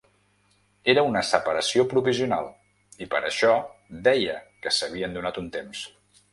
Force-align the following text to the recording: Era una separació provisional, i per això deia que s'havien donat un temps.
Era 0.93 1.03
una 1.09 1.21
separació 1.31 1.85
provisional, 1.91 2.49
i 3.05 3.09
per 3.13 3.21
això 3.29 3.53
deia 4.11 4.41
que 4.65 4.77
s'havien 4.81 5.19
donat 5.21 5.43
un 5.47 5.55
temps. 5.61 5.89